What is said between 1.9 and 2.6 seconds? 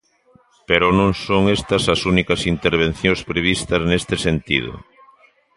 as únicas